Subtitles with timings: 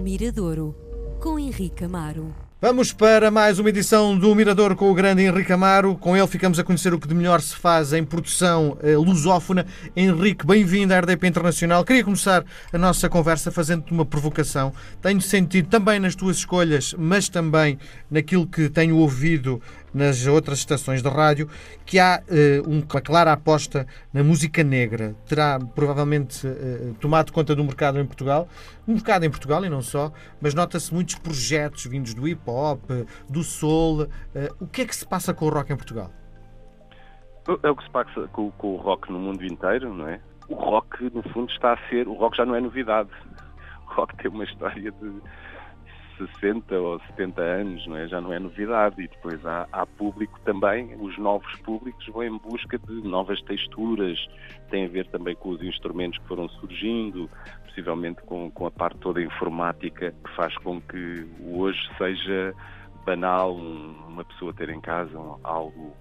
[0.00, 0.74] Miradouro,
[1.20, 2.34] com Henrique Amaro.
[2.62, 5.94] Vamos para mais uma edição do Mirador com o grande Henrique Amaro.
[5.96, 9.64] Com ele ficamos a conhecer o que de melhor se faz em produção eh, lusófona.
[9.96, 11.84] Henrique, bem-vindo à RDP Internacional.
[11.84, 14.74] Queria começar a nossa conversa fazendo-te uma provocação.
[15.00, 17.78] Tenho sentido também nas tuas escolhas, mas também
[18.10, 19.60] naquilo que tenho ouvido
[19.92, 21.48] nas outras estações de rádio,
[21.84, 25.14] que há uh, uma clara aposta na música negra.
[25.26, 28.48] Terá provavelmente uh, tomado conta do mercado em Portugal,
[28.86, 32.82] um mercado em Portugal e não só, mas nota-se muitos projetos vindos do hip hop,
[33.28, 34.02] do soul.
[34.02, 34.08] Uh,
[34.60, 36.10] o que é que se passa com o rock em Portugal?
[37.62, 40.20] É o que se passa com, com o rock no mundo inteiro, não é?
[40.48, 42.06] O rock, no fundo, está a ser.
[42.06, 43.10] O rock já não é novidade.
[43.86, 45.22] O rock tem uma história de
[46.26, 48.08] 60 ou 70 anos, não é?
[48.08, 49.02] já não é novidade.
[49.02, 54.18] E depois há, há, público também, os novos públicos vão em busca de novas texturas,
[54.70, 57.28] tem a ver também com os instrumentos que foram surgindo,
[57.64, 62.54] possivelmente com, com a parte toda informática que faz com que hoje seja
[63.04, 65.96] banal uma pessoa ter em casa algo,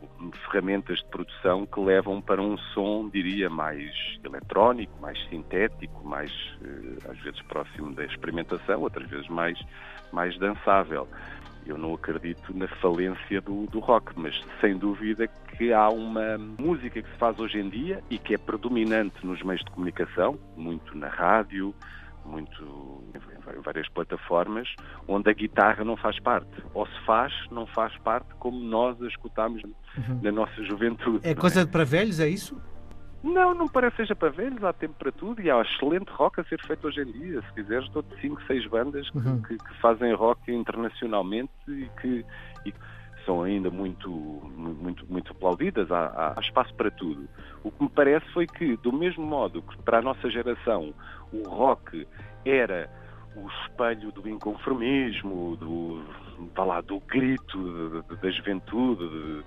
[0.46, 3.92] ferramentas de produção que levam para um som, diria, mais
[4.24, 9.58] eletrónico, mais sintético, mais eh, às vezes próximo da experimentação, outras vezes mais,
[10.14, 11.08] mais dançável.
[11.66, 17.02] Eu não acredito na falência do, do rock, mas sem dúvida que há uma música
[17.02, 20.98] que se faz hoje em dia e que é predominante nos meios de comunicação, muito
[20.98, 21.76] na rádio,
[22.26, 24.68] muito em várias plataformas,
[25.08, 26.50] onde a guitarra não faz parte.
[26.74, 30.20] Ou se faz, não faz parte como nós a escutámos uhum.
[30.22, 31.28] na nossa juventude.
[31.28, 31.66] É coisa é?
[31.66, 32.60] para velhos, é isso?
[33.24, 36.40] Não, não parece que seja para velhos, há tempo para tudo e há excelente rock
[36.40, 37.42] a ser feito hoje em dia.
[37.42, 39.42] Se quiseres, estou de 5, 6 bandas que, uhum.
[39.42, 42.26] que, que, fazem rock internacionalmente e que,
[42.66, 42.74] e
[43.26, 45.92] são ainda muito, muito, muito aplaudidas.
[45.92, 47.28] Há, há, espaço para tudo.
[47.62, 50.94] O que me parece foi que, do mesmo modo que para a nossa geração
[51.34, 52.08] o rock
[52.46, 52.90] era
[53.36, 56.02] o espelho do inconformismo, do,
[56.58, 59.44] lá, do grito da juventude, de,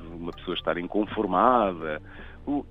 [0.00, 2.00] de uma pessoa estar inconformada,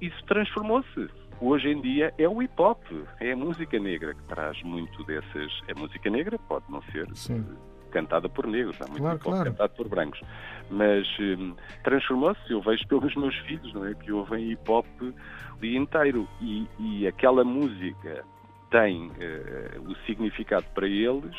[0.02, 1.10] isso transformou-se.
[1.40, 2.82] Hoje em dia é o hip hop,
[3.20, 5.62] é a música negra que traz muito dessas.
[5.68, 7.46] É música negra, pode não ser Sim.
[7.92, 9.52] cantada por negros, há muito claro, hip hop claro.
[9.52, 10.22] cantado por brancos.
[10.72, 13.94] Mas hum, transformou-se, eu vejo pelos meus filhos, não é?
[13.94, 16.28] Que ouvem hip hop o dia inteiro.
[16.42, 18.26] E, e aquela música
[18.72, 21.36] tem uh, o significado para eles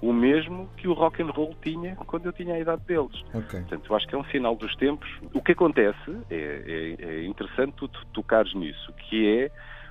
[0.00, 3.20] o mesmo que o rock and roll tinha quando eu tinha a idade deles.
[3.34, 3.60] Okay.
[3.60, 5.08] Portanto, eu acho que é um sinal dos tempos.
[5.34, 9.50] O que acontece, é, é, é interessante tu tocares nisso, que é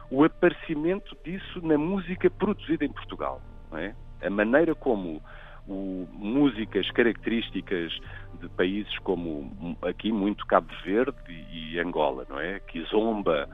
[0.09, 3.41] o aparecimento disso na música produzida em Portugal.
[3.73, 3.93] É?
[4.25, 5.21] A maneira como
[5.67, 7.99] o, músicas características
[8.39, 12.59] de países como aqui muito Cabo Verde e, e Angola, não é?
[12.61, 13.49] Kizomba,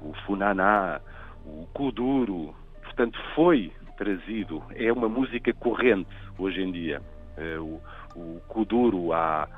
[0.00, 1.00] o Funaná,
[1.44, 6.08] o Kuduro, portanto foi trazido, é uma música corrente
[6.38, 7.00] hoje em dia.
[7.36, 7.80] Eh, o,
[8.14, 9.48] o Kuduro há,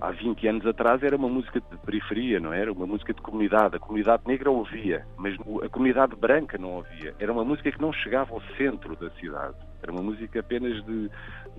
[0.00, 2.72] há 20 anos atrás era uma música de periferia, não era?
[2.72, 3.76] Uma música de comunidade.
[3.76, 7.14] A comunidade negra ouvia, mas a comunidade branca não ouvia.
[7.18, 9.56] Era uma música que não chegava ao centro da cidade.
[9.82, 11.10] Era uma música apenas de,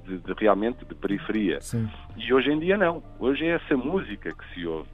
[0.06, 1.61] de, de realmente de periferia.
[1.61, 1.89] Sim.
[2.17, 3.03] E hoje em dia não.
[3.19, 4.89] Hoje é essa música que se ouve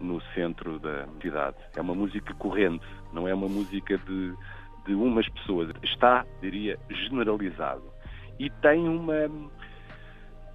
[0.00, 1.56] no centro da cidade.
[1.74, 4.34] É uma música corrente, não é uma música de
[4.86, 7.82] de umas pessoas está, diria, generalizado
[8.38, 9.30] e tem uma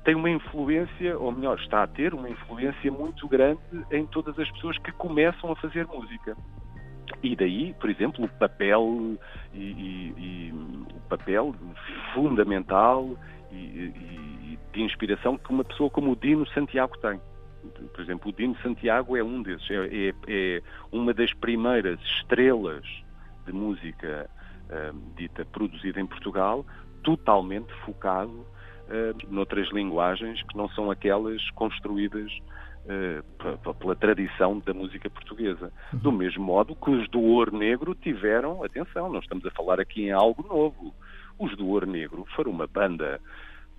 [0.04, 3.62] tem uma influência, ou melhor, está a ter uma influência muito grande
[3.92, 6.36] em todas as pessoas que começam a fazer música.
[7.22, 9.16] E daí, por exemplo, o papel
[9.54, 10.54] e, e, e
[10.96, 11.54] o papel
[12.16, 13.16] fundamental
[13.52, 17.20] e, de inspiração que uma pessoa como o Dino Santiago tem.
[17.94, 20.62] Por exemplo, o Dino Santiago é um desses, é, é, é
[20.92, 22.84] uma das primeiras estrelas
[23.46, 24.30] de música
[24.70, 26.66] uh, dita produzida em Portugal,
[27.04, 28.48] totalmente focado uh,
[29.30, 32.32] noutras linguagens que não são aquelas construídas
[32.86, 35.72] uh, pela tradição da música portuguesa.
[35.94, 36.00] Uhum.
[36.00, 40.04] Do mesmo modo que os do Ouro Negro tiveram, atenção, não estamos a falar aqui
[40.04, 40.94] em algo novo.
[41.40, 43.20] Os do Ouro Negro foram uma banda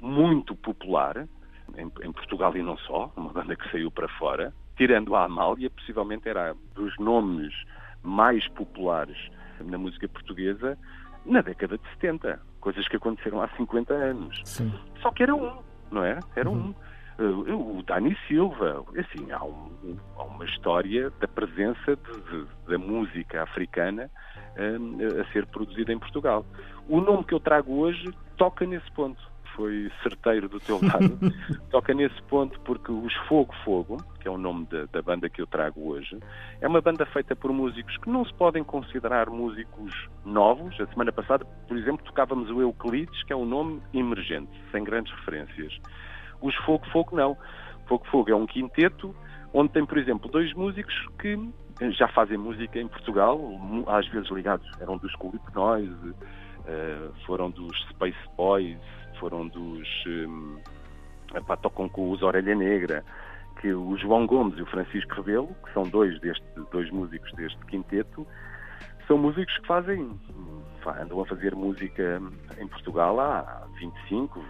[0.00, 1.28] muito popular,
[1.76, 5.70] em, em, Portugal e não só, uma banda que saiu para fora, tirando a Amália,
[5.70, 7.54] possivelmente era dos nomes
[8.02, 9.30] mais populares
[9.62, 10.78] na música portuguesa
[11.24, 14.40] na década de 70, coisas que aconteceram há 50 anos.
[14.44, 14.72] Sim.
[15.00, 15.58] Só que era um,
[15.90, 16.18] não é?
[16.34, 16.74] Era uhum.
[16.88, 16.92] um.
[17.18, 22.78] Uh, o Dani Silva, assim, há, um, há uma história da presença de, de, da
[22.78, 24.10] música africana
[24.56, 26.44] uh, a ser produzida em Portugal.
[26.88, 29.31] O nome que eu trago hoje toca nesse ponto.
[29.54, 31.18] Foi certeiro do teu lado.
[31.70, 35.40] Toca nesse ponto porque os Fogo Fogo, que é o nome da, da, banda que
[35.40, 36.18] eu trago hoje,
[36.60, 40.78] é uma banda feita por músicos que não se podem considerar músicos novos.
[40.80, 45.12] A semana passada, por exemplo, tocávamos o Euclides, que é um nome emergente, sem grandes
[45.14, 45.78] referências.
[46.40, 47.36] Os Fogo Fogo não.
[47.86, 49.14] Fogo Fogo é um quinteto
[49.54, 51.38] onde tem, por exemplo, dois músicos que
[51.90, 53.40] já fazem música em Portugal,
[53.86, 56.14] às vezes ligados, eram dos Clip Noise,
[56.66, 58.78] eh, foram dos Space Boys,
[59.22, 59.88] foram dos.
[60.08, 60.58] Um,
[61.62, 63.04] tocam com os Orelha Negra,
[63.60, 67.64] que o João Gomes e o Francisco Rebelo, que são dois, deste, dois músicos deste
[67.66, 68.26] quinteto,
[69.06, 70.10] são músicos que fazem,
[71.00, 72.20] andam a fazer música
[72.58, 74.44] em Portugal há 25,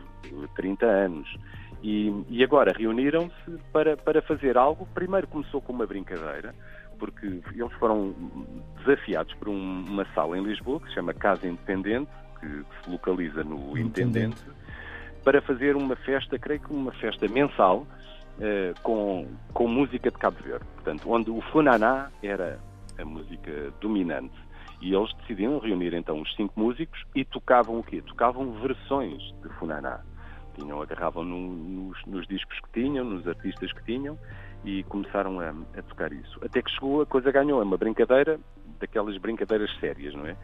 [0.56, 1.36] 30 anos.
[1.82, 4.88] E, e agora reuniram-se para, para fazer algo.
[4.94, 6.54] Primeiro começou com uma brincadeira,
[6.98, 8.14] porque eles foram
[8.78, 12.10] desafiados por um, uma sala em Lisboa que se chama Casa Independente,
[12.42, 14.42] que, que se localiza no Intendente,
[15.24, 17.86] para fazer uma festa, creio que uma festa mensal,
[18.40, 20.64] eh, com, com música de Cabo Verde.
[20.74, 22.58] Portanto, onde o Funaná era
[22.98, 24.34] a música dominante.
[24.80, 28.02] E eles decidiram reunir então os cinco músicos e tocavam o quê?
[28.02, 30.00] Tocavam versões de Funaná.
[30.56, 34.18] Tinham, agarravam no, nos, nos discos que tinham, nos artistas que tinham
[34.64, 36.38] e começaram a, a, tocar isso.
[36.44, 38.40] Até que chegou, a coisa ganhou, é uma brincadeira,
[38.80, 40.36] daquelas brincadeiras sérias, não é?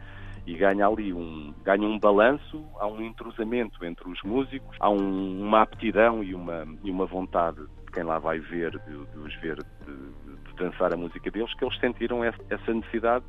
[0.49, 5.43] E ganha ali um, ganha um balanço, há um entrosamento entre os músicos, há um,
[5.43, 9.35] uma aptidão e uma, e uma vontade de quem lá vai ver, de, de os
[9.41, 13.23] ver, de, de, dançar a música deles, que eles sentiram essa, necessidade.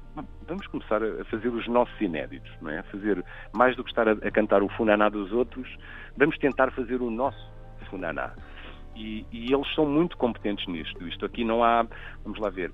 [0.48, 2.82] Vamos começar a fazer os nossos inéditos, não é?
[2.84, 3.22] fazer,
[3.54, 5.68] mais do que estar a, a cantar o funaná dos outros,
[6.16, 7.52] vamos tentar fazer o nosso
[7.90, 8.32] funaná.
[8.96, 11.06] E, e, eles são muito competentes nisto.
[11.06, 11.86] Isto aqui não há,
[12.24, 12.72] vamos lá ver,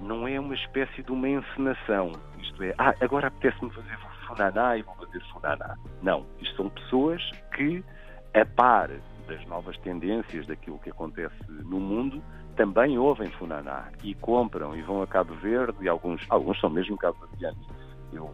[0.00, 2.12] não é uma espécie de uma encenação.
[2.38, 5.76] Isto é, ah, agora apetece-me fazer funaná e vou fazer funaná.
[6.02, 7.22] Não, isto são pessoas
[7.54, 7.84] que,
[8.34, 8.90] a par
[9.28, 12.22] das novas tendências daquilo que acontece no mundo,
[12.56, 16.96] também ouvem funaná e compram e vão a Cabo Verde e alguns, alguns são mesmo
[16.96, 17.66] cabo-verdianos.
[18.12, 18.32] Eu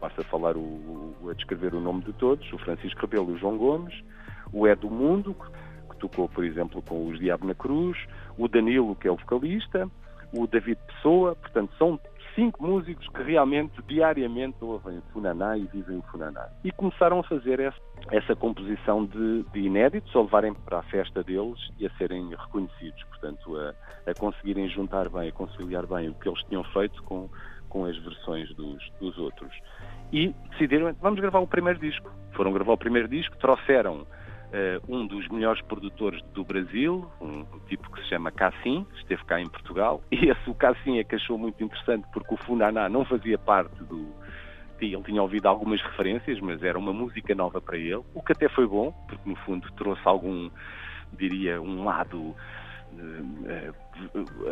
[0.00, 3.38] passo a falar o, a descrever o nome de todos, o Francisco Rebelo e o
[3.38, 3.94] João Gomes,
[4.52, 5.34] o É do Mundo,
[5.88, 7.98] que tocou, por exemplo, com os Diabo na Cruz,
[8.36, 9.90] o Danilo, que é o vocalista,
[10.36, 11.98] o David Pessoa, portanto, são
[12.36, 16.48] cinco músicos que realmente diariamente ouvem Funaná e vivem o Funaná.
[16.62, 17.80] E começaram a fazer essa,
[18.12, 23.02] essa composição de, de, inéditos, a levarem para a festa deles e a serem reconhecidos,
[23.04, 23.74] portanto, a,
[24.10, 27.28] a conseguirem juntar bem, a conciliar bem o que eles tinham feito com,
[27.70, 29.52] com as versões dos, dos outros.
[30.12, 32.12] E decidiram, vamos gravar o primeiro disco.
[32.32, 34.06] Foram gravar o primeiro disco, trouxeram
[34.88, 39.48] um dos melhores produtores do Brasil, um, tipo que se chama Cassim, esteve cá em
[39.48, 43.38] Portugal, e esse o Cassim é que achou muito interessante porque o Funaná não fazia
[43.38, 44.06] parte do.
[44.78, 48.46] Ele tinha ouvido algumas referências, mas era uma música nova para ele, o que até
[48.48, 50.50] foi bom, porque no fundo trouxe algum,
[51.14, 52.65] diria, um lado eh,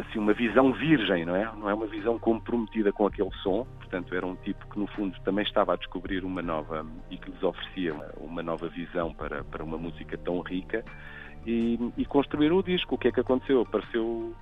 [0.00, 1.44] assim uma visão virgem, não é?
[1.56, 3.66] Não é uma visão comprometida com aquele som.
[3.78, 7.30] Portanto, era um tipo que no fundo também estava a descobrir uma nova e que
[7.30, 10.84] lhes oferecia uma nova visão para, para uma música tão rica
[11.46, 12.94] e, e construir o disco.
[12.94, 13.60] O que é que aconteceu?
[13.62, 14.34] Apareceu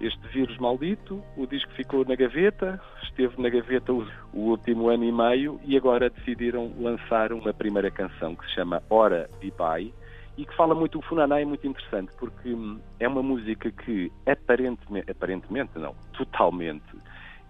[0.00, 5.04] este vírus maldito, o disco ficou na gaveta, esteve na gaveta o, o, último ano
[5.04, 9.92] e meio e agora decidiram lançar uma primeira canção que se chama Hora de Pai
[10.36, 14.12] e que fala muito, o Funaná é muito interessante, porque hum, é uma música que
[14.26, 16.84] aparentemente, aparentemente não, totalmente,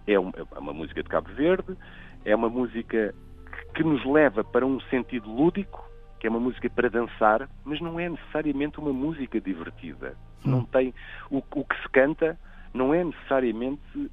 [0.07, 1.77] é uma, é uma música de Cabo Verde,
[2.23, 3.13] é uma música
[3.73, 5.85] que nos leva para um sentido lúdico,
[6.19, 10.17] que é uma música para dançar, mas não é necessariamente uma música divertida.
[10.45, 10.51] Hum.
[10.51, 10.93] Não tem
[11.29, 12.39] o, o que se canta
[12.73, 14.11] não é necessariamente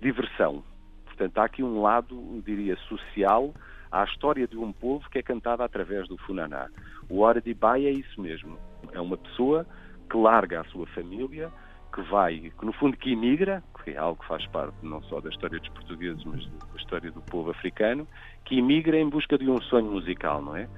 [0.00, 0.64] diversão.
[1.04, 3.52] Portanto, há aqui um lado, eu diria, social
[3.90, 6.68] à história de um povo que é cantada através do Funaná.
[7.08, 8.58] O Hora de Bai é isso mesmo.
[8.92, 9.66] É uma pessoa
[10.10, 11.50] que larga a sua família,
[11.94, 15.20] que vai, que no fundo que imigra, que é algo que faz parte não só
[15.20, 18.06] da história dos portugueses, mas da história do povo africano,
[18.44, 20.68] que imigra em busca de um sonho musical, não é?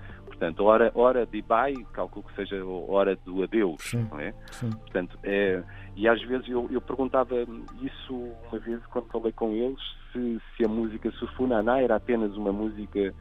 [0.40, 4.32] Portanto, hora, hora de bai, calculo que seja hora do adeus, sim, não é?
[4.52, 4.70] Sim.
[4.70, 5.62] Portanto, é,
[5.94, 7.34] e às vezes eu, eu, perguntava
[7.82, 8.14] isso
[8.50, 9.78] uma vez quando falei com eles,
[10.10, 13.14] se, se a música Sufunaná era apenas uma música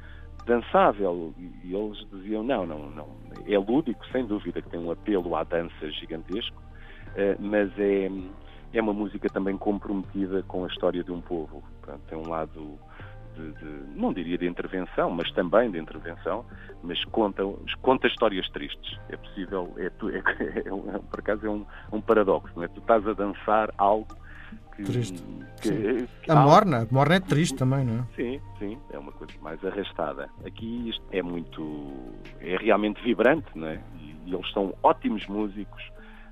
[0.46, 1.34] dançável.
[1.38, 3.10] E eles diziam, não, não, não.
[3.46, 6.64] É lúdico, sem dúvida, que tem um apelo à dança gigantesco,
[7.18, 8.10] eh, mas é,
[8.72, 11.62] é uma música também comprometida com a história de um povo.
[11.82, 12.80] Portanto, tem um lado
[13.36, 16.46] de, de, não diria de intervenção, mas também de intervenção,
[16.84, 17.44] mas conta,
[17.82, 18.98] conta histórias tristes.
[19.10, 19.90] É possível, é, é,
[20.44, 22.68] é, é, por acaso é um, um paradoxo, não é?
[22.68, 24.08] Tu estás a dançar algo
[24.76, 24.84] que.
[24.84, 25.22] Triste.
[25.62, 28.04] que- que A há- morna, a morna é triste também, não é?
[28.16, 30.30] Sim, sim, é uma coisa mais arrastada.
[30.46, 32.14] Aqui isto é muito.
[32.40, 33.82] é realmente vibrante, não é?
[34.00, 35.84] E, e eles são ótimos músicos.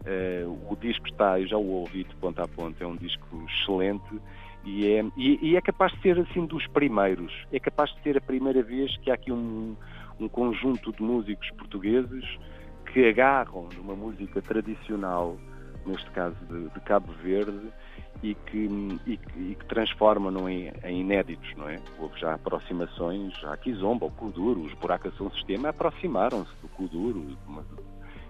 [0.06, 3.46] Eh, o disco está, eu já o ouvi de ponta a ponta, é um disco
[3.50, 4.22] excelente
[4.68, 7.32] e é, e, e é capaz de ser assim dos primeiros.
[7.54, 9.78] É capaz de ser a primeira vez que há aqui um,
[10.20, 12.26] um conjunto de músicos portugueses
[12.92, 15.38] que agarram numa música tradicional,
[15.86, 17.72] neste caso de, de Cabo Verde,
[18.22, 18.68] e que,
[19.06, 21.80] e que, e que transformam em, em inéditos, não é?
[21.98, 27.38] Houve já aproximações, a Kizomba, o Kuduro, os Buracas São Sistema aproximaram-se do Kuduro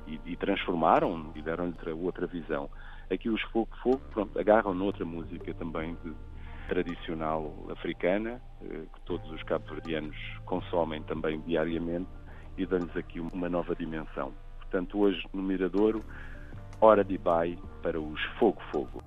[0.07, 2.69] e, e transformaram e deram outra, visão.
[3.11, 6.13] Aqui os Fogo Fogo, pronto, agarram noutra música também de-
[6.67, 12.09] tradicional africana, eh, que todos os cabo-verdianos consomem também diariamente
[12.57, 14.33] e dão-lhes aqui uma nova dimensão.
[14.59, 16.03] Portanto, hoje no Miradouro,
[16.81, 19.01] hora de Ibai para os Fogo Fogo.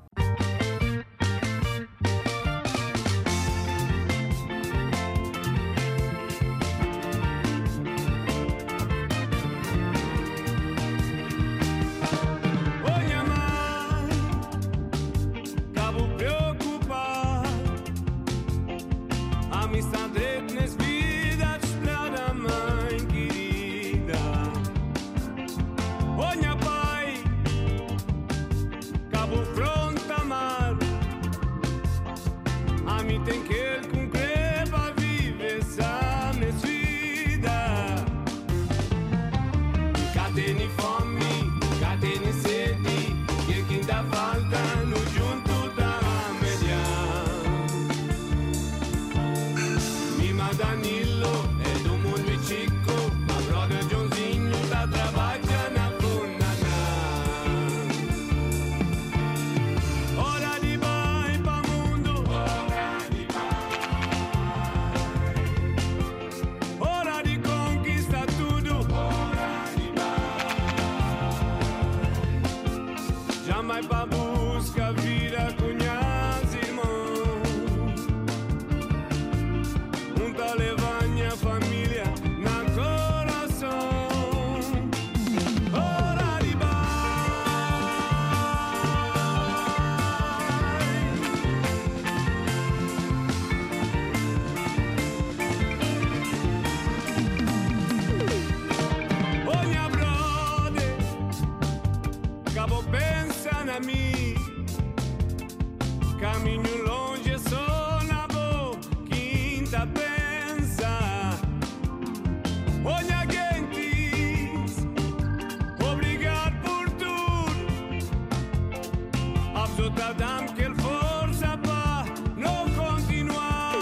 [119.81, 122.05] Absoluta dame que força para
[122.37, 123.73] não continuar.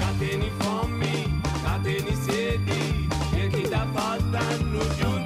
[0.00, 5.17] Cá tem fome, cá tem sede, e que tá faltando junto da